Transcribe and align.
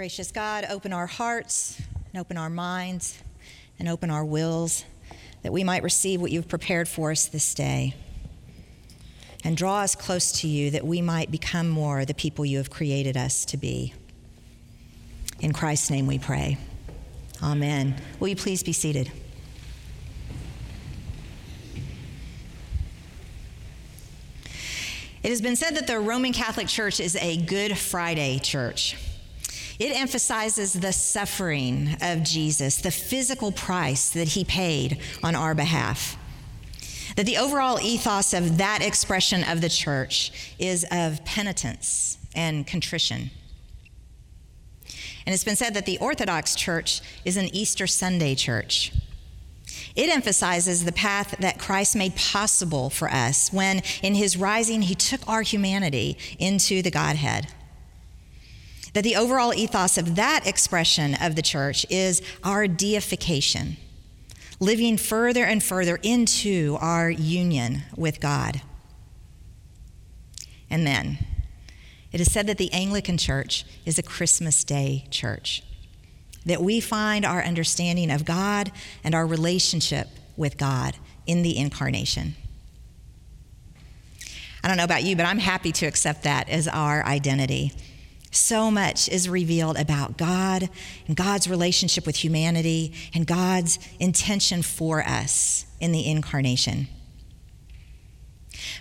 Gracious 0.00 0.32
God, 0.32 0.64
open 0.70 0.94
our 0.94 1.06
hearts 1.06 1.78
and 2.10 2.18
open 2.18 2.38
our 2.38 2.48
minds 2.48 3.22
and 3.78 3.86
open 3.86 4.08
our 4.08 4.24
wills 4.24 4.86
that 5.42 5.52
we 5.52 5.62
might 5.62 5.82
receive 5.82 6.22
what 6.22 6.30
you've 6.30 6.48
prepared 6.48 6.88
for 6.88 7.10
us 7.10 7.26
this 7.26 7.52
day. 7.52 7.94
And 9.44 9.58
draw 9.58 9.80
us 9.80 9.94
close 9.94 10.32
to 10.40 10.48
you 10.48 10.70
that 10.70 10.86
we 10.86 11.02
might 11.02 11.30
become 11.30 11.68
more 11.68 12.06
the 12.06 12.14
people 12.14 12.46
you 12.46 12.56
have 12.56 12.70
created 12.70 13.18
us 13.18 13.44
to 13.44 13.58
be. 13.58 13.92
In 15.40 15.52
Christ's 15.52 15.90
name 15.90 16.06
we 16.06 16.18
pray. 16.18 16.56
Amen. 17.42 17.94
Will 18.20 18.28
you 18.28 18.36
please 18.36 18.62
be 18.62 18.72
seated? 18.72 19.12
It 25.22 25.28
has 25.28 25.42
been 25.42 25.56
said 25.56 25.76
that 25.76 25.86
the 25.86 26.00
Roman 26.00 26.32
Catholic 26.32 26.68
Church 26.68 27.00
is 27.00 27.16
a 27.16 27.36
Good 27.36 27.76
Friday 27.76 28.38
church. 28.38 28.96
It 29.80 29.96
emphasizes 29.96 30.74
the 30.74 30.92
suffering 30.92 31.96
of 32.02 32.22
Jesus, 32.22 32.76
the 32.76 32.90
physical 32.90 33.50
price 33.50 34.10
that 34.10 34.28
he 34.28 34.44
paid 34.44 35.00
on 35.22 35.34
our 35.34 35.54
behalf. 35.54 36.18
That 37.16 37.24
the 37.24 37.38
overall 37.38 37.80
ethos 37.80 38.34
of 38.34 38.58
that 38.58 38.82
expression 38.82 39.42
of 39.42 39.62
the 39.62 39.70
church 39.70 40.54
is 40.58 40.84
of 40.92 41.24
penitence 41.24 42.18
and 42.34 42.66
contrition. 42.66 43.30
And 45.24 45.32
it's 45.32 45.44
been 45.44 45.56
said 45.56 45.72
that 45.72 45.86
the 45.86 45.96
Orthodox 45.96 46.54
Church 46.54 47.00
is 47.24 47.38
an 47.38 47.48
Easter 47.54 47.86
Sunday 47.86 48.34
church. 48.34 48.92
It 49.96 50.10
emphasizes 50.10 50.84
the 50.84 50.92
path 50.92 51.36
that 51.40 51.58
Christ 51.58 51.96
made 51.96 52.16
possible 52.16 52.90
for 52.90 53.08
us 53.08 53.50
when, 53.50 53.80
in 54.02 54.14
his 54.14 54.36
rising, 54.36 54.82
he 54.82 54.94
took 54.94 55.26
our 55.26 55.40
humanity 55.40 56.18
into 56.38 56.82
the 56.82 56.90
Godhead. 56.90 57.48
That 58.92 59.04
the 59.04 59.16
overall 59.16 59.54
ethos 59.54 59.98
of 59.98 60.16
that 60.16 60.46
expression 60.46 61.14
of 61.20 61.36
the 61.36 61.42
church 61.42 61.86
is 61.90 62.22
our 62.42 62.66
deification, 62.66 63.76
living 64.58 64.96
further 64.96 65.44
and 65.44 65.62
further 65.62 65.98
into 66.02 66.76
our 66.80 67.08
union 67.08 67.82
with 67.96 68.20
God. 68.20 68.62
And 70.68 70.86
then, 70.86 71.18
it 72.12 72.20
is 72.20 72.32
said 72.32 72.46
that 72.48 72.58
the 72.58 72.72
Anglican 72.72 73.16
Church 73.16 73.64
is 73.84 73.98
a 73.98 74.02
Christmas 74.02 74.64
Day 74.64 75.06
church 75.10 75.62
that 76.46 76.62
we 76.62 76.80
find 76.80 77.24
our 77.24 77.42
understanding 77.42 78.10
of 78.10 78.24
God 78.24 78.72
and 79.04 79.14
our 79.14 79.26
relationship 79.26 80.08
with 80.36 80.56
God 80.56 80.96
in 81.26 81.42
the 81.42 81.58
incarnation. 81.58 82.34
I 84.62 84.68
don't 84.68 84.76
know 84.76 84.84
about 84.84 85.02
you, 85.02 85.16
but 85.16 85.26
I'm 85.26 85.38
happy 85.38 85.72
to 85.72 85.86
accept 85.86 86.24
that 86.24 86.48
as 86.48 86.68
our 86.68 87.04
identity. 87.04 87.72
So 88.30 88.70
much 88.70 89.08
is 89.08 89.28
revealed 89.28 89.76
about 89.76 90.16
God 90.16 90.68
and 91.08 91.16
God's 91.16 91.48
relationship 91.48 92.06
with 92.06 92.16
humanity 92.16 92.92
and 93.12 93.26
God's 93.26 93.78
intention 93.98 94.62
for 94.62 95.02
us 95.02 95.66
in 95.80 95.90
the 95.92 96.06
incarnation. 96.08 96.86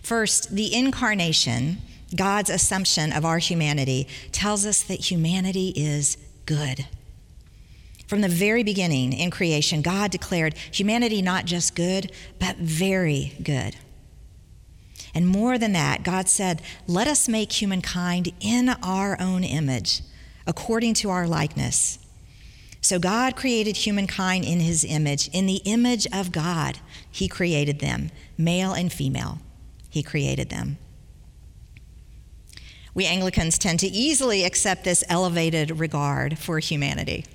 First, 0.04 0.56
the 0.56 0.74
incarnation, 0.74 1.80
God's 2.16 2.50
assumption 2.50 3.12
of 3.12 3.26
our 3.26 3.40
humanity, 3.40 4.08
tells 4.32 4.66
us 4.66 4.84
that 4.84 5.12
humanity 5.12 5.74
is 5.76 6.18
good. 6.46 6.86
From 8.08 8.22
the 8.22 8.28
very 8.28 8.64
beginning 8.64 9.14
in 9.14 9.30
creation, 9.32 9.82
God 9.82 10.12
declared 10.12 10.56
humanity 10.72 11.22
not 11.22 11.46
just 11.46 11.76
good, 11.76 12.12
but 12.40 12.58
very 12.58 13.34
good. 13.42 13.76
And 15.14 15.28
more 15.28 15.58
than 15.58 15.74
that, 15.74 16.04
God 16.04 16.30
said, 16.30 16.62
Let 16.88 17.08
us 17.08 17.28
make 17.28 17.52
humankind 17.52 18.32
in 18.40 18.70
our 18.84 19.20
own 19.20 19.44
image, 19.44 20.02
according 20.46 20.94
to 20.96 21.10
our 21.10 21.28
likeness. 21.28 22.00
So 22.82 23.00
God 23.00 23.36
created 23.36 23.78
humankind 23.78 24.46
in 24.46 24.60
his 24.60 24.86
image. 24.86 25.28
In 25.30 25.46
the 25.46 25.62
image 25.66 26.08
of 26.14 26.32
God, 26.32 26.80
he 27.12 27.28
created 27.28 27.80
them, 27.80 28.10
male 28.38 28.74
and 28.74 28.92
female. 28.92 29.40
He 29.90 30.04
created 30.04 30.50
them. 30.50 30.78
We 32.94 33.06
Anglicans 33.06 33.58
tend 33.58 33.80
to 33.82 33.88
easily 33.88 34.44
accept 34.44 34.84
this 34.84 35.04
elevated 35.10 35.80
regard 35.80 36.38
for 36.38 36.60
humanity. 36.60 37.26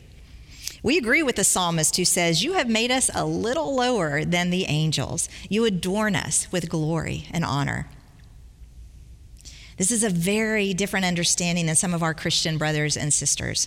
We 0.84 0.98
agree 0.98 1.22
with 1.22 1.36
the 1.36 1.44
psalmist 1.44 1.96
who 1.96 2.04
says, 2.04 2.44
You 2.44 2.52
have 2.52 2.68
made 2.68 2.90
us 2.90 3.10
a 3.14 3.24
little 3.24 3.74
lower 3.74 4.22
than 4.22 4.50
the 4.50 4.66
angels. 4.66 5.30
You 5.48 5.64
adorn 5.64 6.14
us 6.14 6.46
with 6.52 6.68
glory 6.68 7.24
and 7.32 7.42
honor. 7.42 7.88
This 9.78 9.90
is 9.90 10.04
a 10.04 10.10
very 10.10 10.74
different 10.74 11.06
understanding 11.06 11.64
than 11.64 11.74
some 11.74 11.94
of 11.94 12.02
our 12.02 12.12
Christian 12.12 12.58
brothers 12.58 12.98
and 12.98 13.14
sisters. 13.14 13.66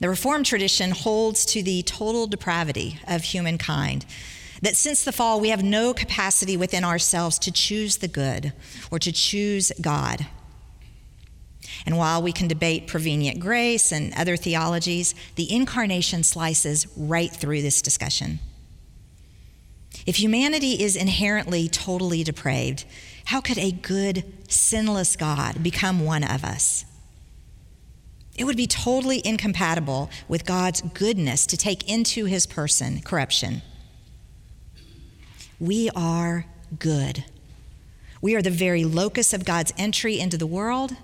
The 0.00 0.08
Reformed 0.08 0.46
tradition 0.46 0.90
holds 0.90 1.44
to 1.46 1.62
the 1.62 1.82
total 1.82 2.26
depravity 2.26 2.98
of 3.06 3.22
humankind, 3.22 4.06
that 4.62 4.76
since 4.76 5.04
the 5.04 5.12
fall, 5.12 5.38
we 5.38 5.50
have 5.50 5.62
no 5.62 5.92
capacity 5.92 6.56
within 6.56 6.82
ourselves 6.82 7.38
to 7.40 7.52
choose 7.52 7.98
the 7.98 8.08
good 8.08 8.54
or 8.90 8.98
to 9.00 9.12
choose 9.12 9.70
God. 9.82 10.26
And 11.86 11.98
while 11.98 12.22
we 12.22 12.32
can 12.32 12.48
debate 12.48 12.86
prevenient 12.86 13.40
grace 13.40 13.92
and 13.92 14.14
other 14.14 14.36
theologies, 14.36 15.14
the 15.34 15.52
incarnation 15.52 16.24
slices 16.24 16.86
right 16.96 17.30
through 17.30 17.62
this 17.62 17.82
discussion. 17.82 18.38
If 20.06 20.16
humanity 20.16 20.82
is 20.82 20.96
inherently 20.96 21.68
totally 21.68 22.24
depraved, 22.24 22.84
how 23.26 23.40
could 23.40 23.58
a 23.58 23.72
good, 23.72 24.24
sinless 24.48 25.16
God 25.16 25.62
become 25.62 26.04
one 26.04 26.24
of 26.24 26.44
us? 26.44 26.84
It 28.36 28.44
would 28.44 28.56
be 28.56 28.66
totally 28.66 29.22
incompatible 29.24 30.10
with 30.26 30.44
God's 30.44 30.80
goodness 30.80 31.46
to 31.46 31.56
take 31.56 31.88
into 31.88 32.24
his 32.24 32.46
person 32.46 33.00
corruption. 33.00 33.62
We 35.60 35.88
are 35.94 36.46
good. 36.78 37.24
We 38.20 38.34
are 38.34 38.42
the 38.42 38.50
very 38.50 38.84
locus 38.84 39.32
of 39.32 39.44
God's 39.44 39.72
entry 39.78 40.18
into 40.18 40.36
the 40.36 40.46
world 40.46 40.96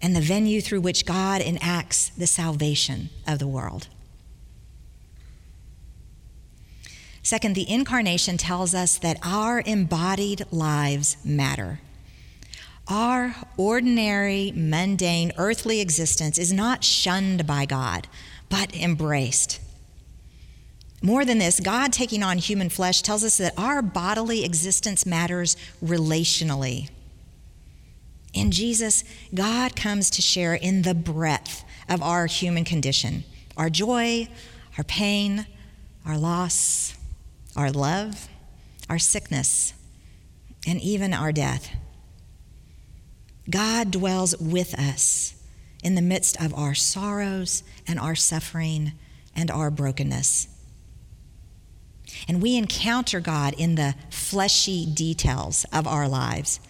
and 0.00 0.14
the 0.14 0.20
venue 0.20 0.60
through 0.60 0.80
which 0.80 1.06
God 1.06 1.40
enacts 1.40 2.10
the 2.10 2.26
salvation 2.26 3.10
of 3.26 3.38
the 3.38 3.46
world. 3.46 3.88
Second, 7.22 7.54
the 7.54 7.70
incarnation 7.70 8.36
tells 8.38 8.74
us 8.74 8.96
that 8.98 9.18
our 9.22 9.62
embodied 9.66 10.46
lives 10.50 11.16
matter. 11.24 11.80
Our 12.88 13.36
ordinary, 13.58 14.52
mundane, 14.56 15.32
earthly 15.36 15.80
existence 15.80 16.38
is 16.38 16.52
not 16.54 16.84
shunned 16.84 17.46
by 17.46 17.66
God, 17.66 18.08
but 18.48 18.74
embraced. 18.74 19.60
More 21.02 21.24
than 21.24 21.38
this, 21.38 21.60
God 21.60 21.92
taking 21.92 22.22
on 22.22 22.38
human 22.38 22.70
flesh 22.70 23.02
tells 23.02 23.22
us 23.22 23.36
that 23.36 23.52
our 23.58 23.82
bodily 23.82 24.42
existence 24.44 25.04
matters 25.04 25.56
relationally. 25.84 26.88
In 28.38 28.52
Jesus, 28.52 29.02
God 29.34 29.74
comes 29.74 30.10
to 30.10 30.22
share 30.22 30.54
in 30.54 30.82
the 30.82 30.94
breadth 30.94 31.64
of 31.88 32.00
our 32.02 32.26
human 32.26 32.64
condition 32.64 33.24
our 33.56 33.68
joy, 33.68 34.28
our 34.76 34.84
pain, 34.84 35.44
our 36.06 36.16
loss, 36.16 36.96
our 37.56 37.72
love, 37.72 38.28
our 38.88 39.00
sickness, 39.00 39.74
and 40.68 40.80
even 40.80 41.12
our 41.12 41.32
death. 41.32 41.68
God 43.50 43.90
dwells 43.90 44.38
with 44.38 44.78
us 44.78 45.34
in 45.82 45.96
the 45.96 46.02
midst 46.02 46.40
of 46.40 46.54
our 46.54 46.76
sorrows 46.76 47.64
and 47.88 47.98
our 47.98 48.14
suffering 48.14 48.92
and 49.34 49.50
our 49.50 49.68
brokenness. 49.68 50.46
And 52.28 52.40
we 52.40 52.56
encounter 52.56 53.18
God 53.18 53.54
in 53.58 53.74
the 53.74 53.96
fleshy 54.10 54.86
details 54.86 55.66
of 55.72 55.88
our 55.88 56.06
lives 56.06 56.60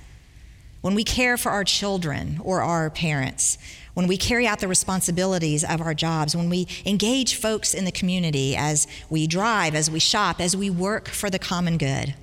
when 0.81 0.95
we 0.95 1.05
care 1.05 1.37
for 1.37 1.51
our 1.51 1.65
children 1.65 2.41
or 2.43 2.63
our 2.63 2.91
parents, 2.91 3.59
when 3.95 4.07
we 4.07 4.17
carry 4.17 4.47
out 4.47 4.61
the 4.61 4.69
responsibilities 4.69 5.65
of 5.65 5.81
our 5.81 5.95
jobs, 5.95 6.37
when 6.37 6.49
we 6.49 6.69
engage 6.87 7.35
folks 7.35 7.75
in 7.75 7.85
the 7.85 7.93
community 7.93 8.55
as 8.55 8.87
we 9.11 9.27
drive, 9.27 9.75
as 9.75 9.91
we 9.91 9.99
shop, 9.99 10.41
as 10.41 10.57
we 10.57 10.71
work 10.71 11.09
for 11.09 11.31
the 11.31 11.39
common 11.39 11.79
good. 11.79 12.15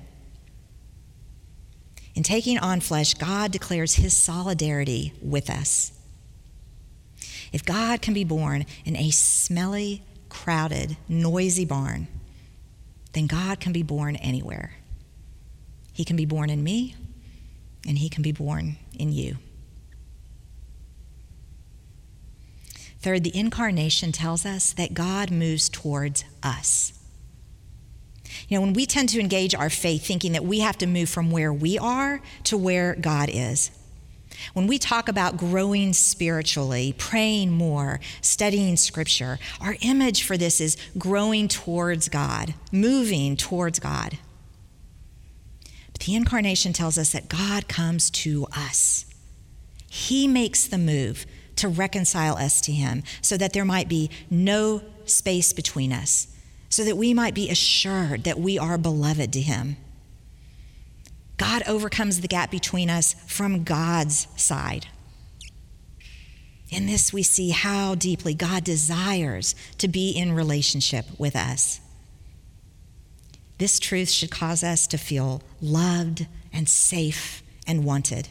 In 2.14 2.22
taking 2.22 2.58
on 2.58 2.80
flesh, 2.80 3.12
God 3.12 3.52
declares 3.52 3.96
his 3.96 4.16
solidarity 4.16 5.12
with 5.20 5.50
us. 5.50 5.92
If 7.52 7.62
God 7.62 8.00
can 8.00 8.14
be 8.14 8.24
born 8.24 8.64
in 8.86 8.96
a 8.96 9.10
smelly, 9.10 10.02
crowded, 10.30 10.96
noisy 11.08 11.66
barn, 11.66 12.08
then 13.12 13.26
God 13.26 13.60
can 13.60 13.72
be 13.72 13.82
born 13.82 14.16
anywhere. 14.16 14.76
He 15.92 16.04
can 16.04 16.16
be 16.16 16.24
born 16.24 16.48
in 16.48 16.64
me, 16.64 16.94
and 17.86 17.98
he 17.98 18.08
can 18.08 18.22
be 18.22 18.32
born 18.32 18.76
in 18.98 19.12
you. 19.12 19.36
Third, 23.00 23.22
the 23.24 23.36
incarnation 23.36 24.10
tells 24.10 24.44
us 24.44 24.72
that 24.72 24.94
God 24.94 25.30
moves 25.30 25.68
towards 25.68 26.24
us. 26.42 26.92
You 28.48 28.56
know, 28.58 28.62
when 28.62 28.72
we 28.72 28.84
tend 28.86 29.08
to 29.10 29.20
engage 29.20 29.54
our 29.54 29.70
faith 29.70 30.04
thinking 30.04 30.32
that 30.32 30.44
we 30.44 30.60
have 30.60 30.76
to 30.78 30.86
move 30.86 31.08
from 31.08 31.30
where 31.30 31.52
we 31.52 31.78
are 31.78 32.20
to 32.44 32.58
where 32.58 32.96
God 32.96 33.30
is, 33.32 33.70
When 34.52 34.66
we 34.66 34.78
talk 34.78 35.08
about 35.08 35.36
growing 35.36 35.92
spiritually, 35.92 36.94
praying 36.98 37.50
more, 37.50 38.00
studying 38.20 38.76
scripture, 38.76 39.38
our 39.60 39.76
image 39.82 40.22
for 40.22 40.36
this 40.36 40.60
is 40.60 40.76
growing 40.98 41.48
towards 41.48 42.08
God, 42.08 42.54
moving 42.72 43.36
towards 43.36 43.78
God. 43.78 44.18
But 45.96 46.04
the 46.04 46.14
incarnation 46.14 46.74
tells 46.74 46.98
us 46.98 47.12
that 47.12 47.30
God 47.30 47.68
comes 47.68 48.10
to 48.10 48.46
us. 48.54 49.06
He 49.88 50.28
makes 50.28 50.66
the 50.66 50.76
move 50.76 51.24
to 51.56 51.68
reconcile 51.68 52.36
us 52.36 52.60
to 52.60 52.72
Him 52.72 53.02
so 53.22 53.38
that 53.38 53.54
there 53.54 53.64
might 53.64 53.88
be 53.88 54.10
no 54.28 54.82
space 55.06 55.54
between 55.54 55.94
us, 55.94 56.26
so 56.68 56.84
that 56.84 56.98
we 56.98 57.14
might 57.14 57.32
be 57.32 57.48
assured 57.48 58.24
that 58.24 58.38
we 58.38 58.58
are 58.58 58.76
beloved 58.76 59.32
to 59.32 59.40
Him. 59.40 59.78
God 61.38 61.62
overcomes 61.66 62.20
the 62.20 62.28
gap 62.28 62.50
between 62.50 62.90
us 62.90 63.14
from 63.26 63.64
God's 63.64 64.28
side. 64.36 64.88
In 66.68 66.84
this, 66.84 67.10
we 67.10 67.22
see 67.22 67.50
how 67.50 67.94
deeply 67.94 68.34
God 68.34 68.64
desires 68.64 69.54
to 69.78 69.88
be 69.88 70.10
in 70.10 70.34
relationship 70.34 71.06
with 71.16 71.34
us. 71.34 71.80
This 73.58 73.78
truth 73.78 74.10
should 74.10 74.30
cause 74.30 74.62
us 74.62 74.86
to 74.88 74.98
feel 74.98 75.42
loved 75.60 76.26
and 76.52 76.68
safe 76.68 77.42
and 77.66 77.84
wanted. 77.84 78.28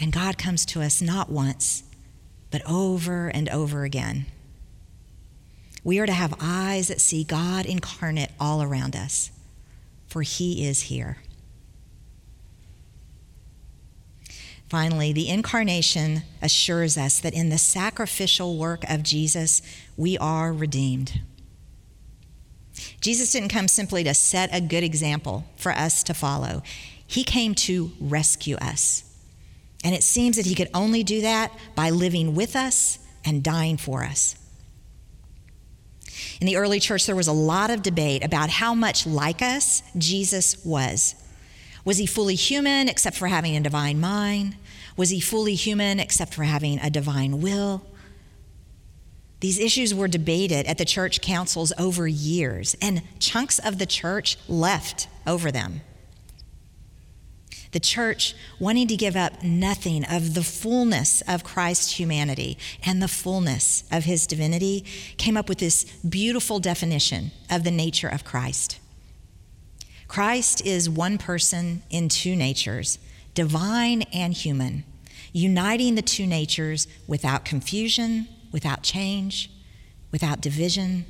And 0.00 0.12
God 0.12 0.38
comes 0.38 0.64
to 0.66 0.82
us 0.82 1.00
not 1.00 1.30
once, 1.30 1.82
but 2.50 2.62
over 2.68 3.28
and 3.28 3.48
over 3.48 3.84
again. 3.84 4.26
We 5.84 5.98
are 5.98 6.06
to 6.06 6.12
have 6.12 6.34
eyes 6.40 6.88
that 6.88 7.00
see 7.00 7.24
God 7.24 7.66
incarnate 7.66 8.30
all 8.40 8.62
around 8.62 8.96
us 8.96 9.30
for 10.06 10.22
he 10.22 10.66
is 10.66 10.82
here. 10.82 11.18
Finally, 14.68 15.12
the 15.12 15.28
incarnation 15.28 16.22
assures 16.42 16.98
us 16.98 17.20
that 17.20 17.34
in 17.34 17.50
the 17.50 17.58
sacrificial 17.58 18.56
work 18.56 18.82
of 18.88 19.02
Jesus, 19.02 19.62
we 19.96 20.18
are 20.18 20.52
redeemed. 20.52 21.20
Jesus 23.00 23.32
didn't 23.32 23.48
come 23.48 23.68
simply 23.68 24.04
to 24.04 24.14
set 24.14 24.50
a 24.52 24.60
good 24.60 24.84
example 24.84 25.44
for 25.56 25.72
us 25.72 26.02
to 26.04 26.14
follow, 26.14 26.62
He 27.06 27.24
came 27.24 27.54
to 27.56 27.92
rescue 28.00 28.56
us. 28.56 29.02
And 29.84 29.94
it 29.94 30.02
seems 30.02 30.36
that 30.36 30.46
He 30.46 30.54
could 30.54 30.70
only 30.74 31.04
do 31.04 31.20
that 31.22 31.52
by 31.74 31.90
living 31.90 32.34
with 32.34 32.56
us 32.56 32.98
and 33.24 33.42
dying 33.42 33.76
for 33.76 34.04
us. 34.04 34.36
In 36.40 36.46
the 36.46 36.56
early 36.56 36.80
church, 36.80 37.06
there 37.06 37.16
was 37.16 37.28
a 37.28 37.32
lot 37.32 37.70
of 37.70 37.82
debate 37.82 38.24
about 38.24 38.50
how 38.50 38.74
much 38.74 39.06
like 39.06 39.42
us 39.42 39.82
Jesus 39.96 40.64
was. 40.64 41.14
Was 41.84 41.98
he 41.98 42.06
fully 42.06 42.34
human 42.34 42.88
except 42.88 43.16
for 43.16 43.28
having 43.28 43.56
a 43.56 43.60
divine 43.60 44.00
mind? 44.00 44.56
Was 44.96 45.10
he 45.10 45.20
fully 45.20 45.54
human 45.54 46.00
except 46.00 46.34
for 46.34 46.42
having 46.42 46.78
a 46.80 46.90
divine 46.90 47.40
will? 47.40 47.86
These 49.40 49.58
issues 49.58 49.94
were 49.94 50.08
debated 50.08 50.66
at 50.66 50.78
the 50.78 50.84
church 50.84 51.20
councils 51.20 51.72
over 51.78 52.08
years, 52.08 52.74
and 52.80 53.02
chunks 53.18 53.58
of 53.58 53.78
the 53.78 53.86
church 53.86 54.38
left 54.48 55.08
over 55.26 55.50
them. 55.52 55.82
The 57.72 57.80
church, 57.80 58.34
wanting 58.58 58.88
to 58.88 58.96
give 58.96 59.16
up 59.16 59.42
nothing 59.42 60.04
of 60.04 60.32
the 60.32 60.42
fullness 60.42 61.22
of 61.28 61.44
Christ's 61.44 61.98
humanity 61.98 62.56
and 62.82 63.02
the 63.02 63.08
fullness 63.08 63.84
of 63.92 64.04
his 64.04 64.26
divinity, 64.26 64.84
came 65.18 65.36
up 65.36 65.48
with 65.48 65.58
this 65.58 65.84
beautiful 65.96 66.58
definition 66.58 67.32
of 67.50 67.64
the 67.64 67.70
nature 67.70 68.08
of 68.08 68.24
Christ. 68.24 68.78
Christ 70.08 70.64
is 70.64 70.88
one 70.88 71.18
person 71.18 71.82
in 71.90 72.08
two 72.08 72.34
natures, 72.34 72.98
divine 73.34 74.02
and 74.14 74.32
human, 74.32 74.84
uniting 75.32 75.96
the 75.96 76.02
two 76.02 76.26
natures 76.26 76.86
without 77.06 77.44
confusion, 77.44 78.28
without 78.56 78.82
change, 78.82 79.50
without 80.10 80.40
division, 80.40 81.04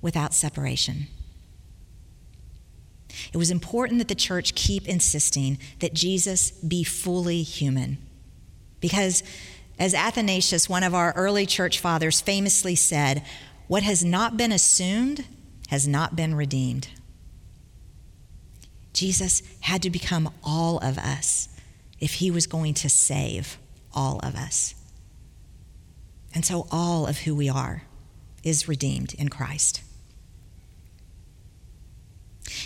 without 0.00 0.32
separation. 0.32 1.08
It 3.32 3.36
was 3.36 3.50
important 3.50 3.98
that 3.98 4.06
the 4.06 4.14
church 4.14 4.54
keep 4.54 4.88
insisting 4.88 5.58
that 5.80 5.92
Jesus 5.92 6.52
be 6.52 6.84
fully 6.84 7.42
human. 7.42 7.98
Because, 8.78 9.24
as 9.76 9.92
Athanasius, 9.92 10.68
one 10.68 10.84
of 10.84 10.94
our 10.94 11.12
early 11.16 11.46
church 11.46 11.80
fathers, 11.80 12.20
famously 12.20 12.76
said, 12.76 13.24
what 13.66 13.82
has 13.82 14.04
not 14.04 14.36
been 14.36 14.52
assumed 14.52 15.24
has 15.70 15.88
not 15.88 16.14
been 16.14 16.36
redeemed. 16.36 16.86
Jesus 18.92 19.42
had 19.62 19.82
to 19.82 19.90
become 19.90 20.32
all 20.44 20.78
of 20.78 20.96
us 20.96 21.48
if 21.98 22.14
he 22.14 22.30
was 22.30 22.46
going 22.46 22.74
to 22.74 22.88
save 22.88 23.58
all 23.92 24.20
of 24.22 24.36
us. 24.36 24.76
And 26.34 26.44
so, 26.44 26.66
all 26.70 27.06
of 27.06 27.18
who 27.18 27.34
we 27.34 27.48
are 27.48 27.84
is 28.42 28.68
redeemed 28.68 29.14
in 29.14 29.28
Christ. 29.28 29.82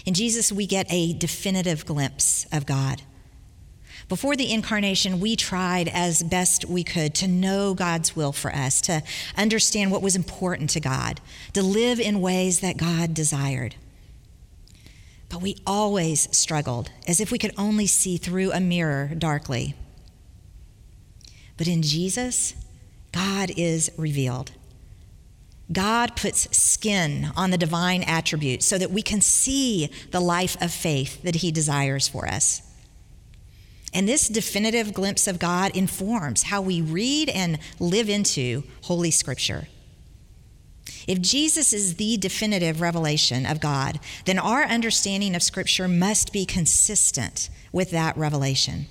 In 0.05 0.15
Jesus, 0.15 0.51
we 0.51 0.67
get 0.67 0.87
a 0.91 1.13
definitive 1.13 1.85
glimpse 1.85 2.47
of 2.51 2.67
God. 2.67 3.03
Before 4.09 4.37
the 4.37 4.51
incarnation, 4.51 5.21
we 5.21 5.37
tried 5.37 5.89
as 5.89 6.23
best 6.23 6.65
we 6.65 6.83
could 6.83 7.15
to 7.17 7.29
know 7.29 7.75
God's 7.75 8.17
will 8.17 8.33
for 8.33 8.51
us, 8.51 8.81
to 8.83 9.03
understand 9.37 9.91
what 9.91 10.01
was 10.01 10.17
important 10.17 10.71
to 10.71 10.81
God, 10.81 11.21
to 11.53 11.63
live 11.63 12.01
in 12.01 12.23
ways 12.23 12.61
that 12.61 12.79
God 12.79 13.13
desired. 13.13 13.75
But 15.29 15.43
we 15.43 15.59
always 15.67 16.35
struggled 16.35 16.91
as 17.07 17.21
if 17.21 17.31
we 17.31 17.39
could 17.39 17.53
only 17.59 17.87
see 17.87 18.17
through 18.17 18.51
a 18.53 18.61
mirror 18.61 19.13
darkly. 19.17 19.75
But 21.59 21.69
in 21.69 21.83
Jesus, 21.83 22.55
God 23.13 23.51
is 23.57 23.91
revealed. 23.97 24.53
God 25.71 26.17
puts 26.17 26.57
skin 26.57 27.31
on 27.37 27.51
the 27.51 27.59
divine 27.59 28.03
attributes 28.03 28.65
so 28.65 28.79
that 28.79 28.91
we 28.91 29.03
can 29.03 29.21
see 29.21 29.91
the 30.11 30.21
life 30.21 30.57
of 30.63 30.73
faith 30.73 31.23
that 31.23 31.37
He 31.37 31.53
desires 31.53 32.09
for 32.09 32.27
us. 32.27 32.63
And 33.93 34.09
this 34.09 34.29
definitive 34.29 34.93
glimpse 34.93 35.27
of 35.27 35.39
God 35.39 35.77
informs 35.77 36.45
how 36.45 36.61
we 36.61 36.81
read 36.81 37.29
and 37.29 37.59
live 37.79 38.09
into 38.09 38.65
Holy 38.83 39.11
Scripture. 39.11 39.69
If 41.07 41.23
Jesus 41.23 41.73
is 41.73 41.97
the 41.97 42.19
definitive 42.19 42.81
revelation 42.83 43.47
of 43.47 43.61
God, 43.61 43.99
then 44.27 44.39
our 44.39 44.65
understanding 44.65 45.35
of 45.35 45.43
Scripture 45.43 45.89
must 45.89 46.33
be 46.33 46.45
consistent 46.45 47.49
with 47.73 47.91
that 47.93 48.17
revelation. 48.17 48.87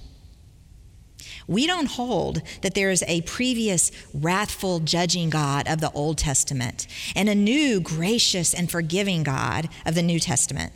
We 1.48 1.66
don't 1.66 1.88
hold 1.88 2.42
that 2.62 2.74
there 2.74 2.92
is 2.92 3.04
a 3.08 3.22
previous 3.22 3.92
wrathful, 4.14 4.82
judging 4.82 5.30
God 5.30 5.68
of 5.68 5.80
the 5.80 5.92
Old 5.92 6.18
Testament 6.18 6.88
and 7.16 7.30
a 7.30 7.36
new, 7.36 7.80
gracious, 7.80 8.54
and 8.54 8.70
forgiving 8.70 9.24
God 9.24 9.70
of 9.86 9.96
the 9.96 10.04
New 10.04 10.20
Testament. 10.20 10.74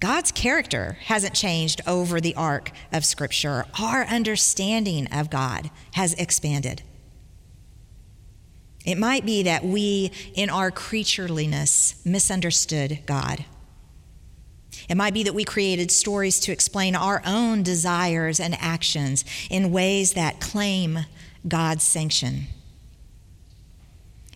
God's 0.00 0.30
character 0.30 0.98
hasn't 1.02 1.34
changed 1.34 1.80
over 1.86 2.20
the 2.20 2.34
arc 2.34 2.70
of 2.92 3.04
Scripture. 3.04 3.64
Our 3.80 4.04
understanding 4.04 5.06
of 5.12 5.30
God 5.30 5.70
has 5.92 6.14
expanded. 6.14 6.82
It 8.84 8.96
might 8.96 9.26
be 9.26 9.42
that 9.42 9.64
we, 9.64 10.12
in 10.34 10.50
our 10.50 10.70
creatureliness, 10.70 12.04
misunderstood 12.06 13.00
God. 13.06 13.44
It 14.88 14.96
might 14.96 15.14
be 15.14 15.22
that 15.24 15.34
we 15.34 15.44
created 15.44 15.90
stories 15.90 16.40
to 16.40 16.52
explain 16.52 16.94
our 16.94 17.22
own 17.26 17.62
desires 17.62 18.40
and 18.40 18.56
actions 18.60 19.24
in 19.50 19.72
ways 19.72 20.14
that 20.14 20.40
claim 20.40 21.00
God's 21.46 21.84
sanction. 21.84 22.46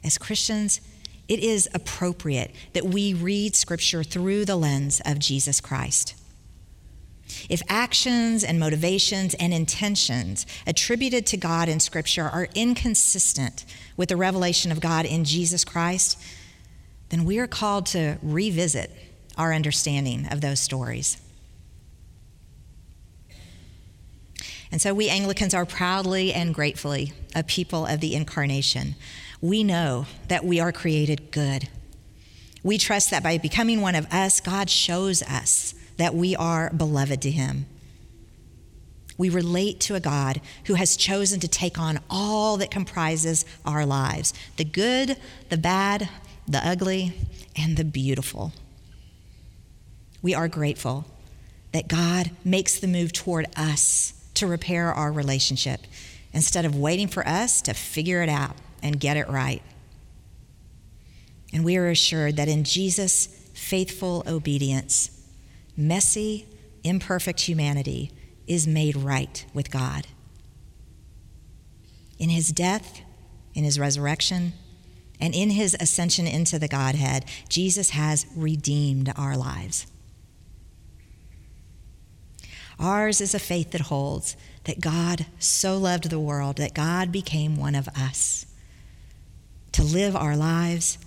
As 0.05 0.19
Christians, 0.19 0.81
it 1.29 1.41
is 1.41 1.69
appropriate 1.75 2.55
that 2.73 2.85
we 2.85 3.15
read 3.15 3.55
Scripture 3.55 4.03
through 4.03 4.45
the 4.45 4.57
lens 4.57 5.01
of 5.05 5.19
Jesus 5.19 5.61
Christ. 5.61 6.15
If 7.49 7.63
actions 7.69 8.45
and 8.45 8.61
motivations 8.61 9.35
and 9.35 9.55
intentions 9.55 10.45
attributed 10.67 11.25
to 11.27 11.37
God 11.37 11.69
in 11.69 11.81
Scripture 11.81 12.29
are 12.29 12.49
inconsistent 12.55 13.65
with 13.97 14.11
the 14.11 14.17
revelation 14.17 14.71
of 14.71 14.81
God 14.81 15.07
in 15.07 15.25
Jesus 15.25 15.65
Christ, 15.65 16.19
then 17.09 17.25
we 17.25 17.39
are 17.39 17.47
called 17.47 17.87
to 17.87 18.19
revisit 18.23 18.91
our 19.37 19.53
understanding 19.53 20.27
of 20.31 20.41
those 20.41 20.61
stories. 20.61 21.21
And 24.71 24.81
so 24.81 24.95
we 24.95 25.11
Anglicans 25.11 25.53
are 25.53 25.67
proudly 25.67 26.33
and 26.33 26.55
gratefully 26.55 27.13
a 27.35 27.43
people 27.43 27.87
of 27.87 28.01
the 28.01 28.15
incarnation. 28.15 28.95
We 29.43 29.63
know 29.63 30.07
that 30.29 30.45
we 30.45 30.61
are 30.61 30.73
created 30.73 31.31
good. 31.31 31.69
We 32.63 32.79
trust 32.79 33.11
that 33.11 33.23
by 33.23 33.39
becoming 33.39 33.81
one 33.81 33.95
of 33.95 34.07
us, 34.13 34.41
God 34.41 34.71
shows 34.71 35.23
us 35.23 35.75
that 35.99 36.15
we 36.15 36.35
are 36.35 36.71
beloved 36.71 37.21
to 37.23 37.31
Him. 37.31 37.67
We 39.19 39.29
relate 39.29 39.79
to 39.81 39.95
a 39.95 40.01
God 40.01 40.41
who 40.65 40.75
has 40.75 40.97
chosen 40.97 41.39
to 41.41 41.49
take 41.49 41.79
on 41.79 42.01
all 42.09 42.57
that 42.57 42.71
comprises 42.71 43.45
our 43.67 43.85
lives 43.85 44.33
the 44.57 44.65
good, 44.65 45.19
the 45.51 45.59
bad, 45.59 46.09
the 46.49 46.67
ugly, 46.67 47.13
and 47.55 47.77
the 47.77 47.85
beautiful. 47.85 48.53
We 50.23 50.35
are 50.35 50.49
grateful 50.49 51.05
that 51.73 51.89
God 51.89 52.31
makes 52.45 52.79
the 52.79 52.87
move 52.87 53.13
toward 53.13 53.47
us 53.57 54.15
to 54.35 54.47
repair 54.47 54.93
our 54.93 55.13
relationship 55.13 55.81
instead 56.33 56.65
of 56.65 56.77
waiting 56.77 57.09
for 57.09 57.27
us 57.27 57.61
to 57.63 57.75
figure 57.75 58.23
it 58.23 58.29
out 58.29 58.57
and 58.83 58.99
get 59.01 59.17
it 59.17 59.29
right. 59.29 59.63
And 61.53 61.65
we 61.65 61.77
are 61.77 61.89
assured 61.89 62.37
that 62.37 62.49
in 62.49 62.65
Jesus' 62.65 63.27
faithful 63.55 64.23
obedience, 64.27 65.11
messy, 65.77 66.47
imperfect 66.83 67.41
humanity 67.41 68.11
is 68.47 68.67
made 68.67 68.97
right 68.97 69.45
with 69.53 69.71
God. 69.71 70.07
In 72.19 72.31
his 72.31 72.49
death, 72.49 73.03
in 73.55 73.65
his 73.65 73.79
resurrection, 73.79 74.53
and 75.21 75.35
in 75.35 75.51
his 75.51 75.77
ascension 75.79 76.27
into 76.27 76.59
the 76.59 76.69
Godhead, 76.69 77.25
Jesus 77.49 77.91
has 77.91 78.27
redeemed 78.35 79.13
our 79.17 79.37
lives. 79.37 79.87
Ours 82.79 83.21
is 83.21 83.35
a 83.35 83.39
faith 83.39 83.71
that 83.73 83.83
holds 83.83 84.37
that 84.65 84.81
God 84.81 85.27
so 85.39 85.77
loved 85.77 86.11
the 86.11 86.21
world 86.21 86.57
that 86.57 86.75
God 86.75 87.13
became 87.13 87.57
one 87.57 87.75
of 87.75 87.89
us 87.89 88.47
to 89.73 89.83
live 89.83 90.15
our 90.15 90.37
lives, 90.37 90.99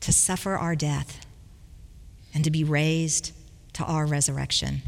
to 0.00 0.12
suffer 0.12 0.56
our 0.56 0.74
death, 0.74 1.26
and 2.34 2.44
to 2.44 2.50
be 2.50 2.64
raised 2.64 3.32
to 3.74 3.84
our 3.84 4.06
resurrection. 4.06 4.82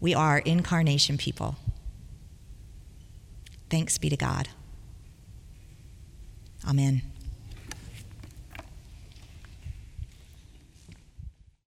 We 0.00 0.14
are 0.14 0.38
incarnation 0.38 1.16
people. 1.16 1.56
Thanks 3.70 3.98
be 3.98 4.10
to 4.10 4.16
God. 4.16 4.48
Amen. 6.68 7.02